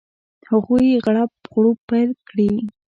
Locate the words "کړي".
2.27-2.51